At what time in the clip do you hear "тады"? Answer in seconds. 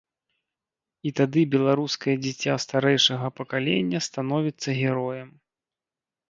1.19-1.43